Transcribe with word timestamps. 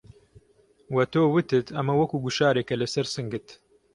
وە 0.95 1.03
تۆ 1.13 1.21
وتت 1.33 1.67
ئەمە 1.75 1.93
وەکوو 1.99 2.23
گوشارێکه 2.25 2.75
لەسەر 2.81 3.05
سنگت 3.15 3.47